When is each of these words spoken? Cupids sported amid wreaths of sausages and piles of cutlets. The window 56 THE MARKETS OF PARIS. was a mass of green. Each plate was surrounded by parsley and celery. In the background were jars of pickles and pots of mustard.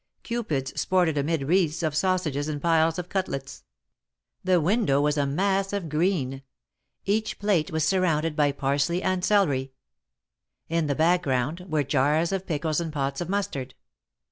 Cupids 0.23 0.81
sported 0.81 1.15
amid 1.15 1.43
wreaths 1.43 1.83
of 1.83 1.95
sausages 1.95 2.47
and 2.47 2.59
piles 2.59 2.97
of 2.97 3.07
cutlets. 3.07 3.63
The 4.43 4.59
window 4.59 5.03
56 5.05 5.15
THE 5.15 5.27
MARKETS 5.27 5.27
OF 5.27 5.37
PARIS. 5.37 5.65
was 5.69 5.69
a 5.69 5.71
mass 5.71 5.73
of 5.83 5.89
green. 5.89 6.41
Each 7.05 7.37
plate 7.37 7.69
was 7.71 7.83
surrounded 7.87 8.35
by 8.35 8.51
parsley 8.51 9.03
and 9.03 9.23
celery. 9.23 9.73
In 10.67 10.87
the 10.87 10.95
background 10.95 11.67
were 11.69 11.83
jars 11.83 12.31
of 12.31 12.47
pickles 12.47 12.81
and 12.81 12.91
pots 12.91 13.21
of 13.21 13.29
mustard. 13.29 13.75